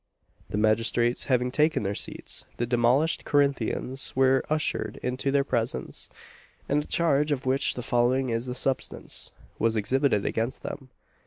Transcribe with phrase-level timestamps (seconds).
[0.49, 6.09] The magistrates having taken their seats, the demolished Corinthians were ushered into their presence,
[6.67, 10.89] and a charge, of which the following is the substance, was exhibited against them.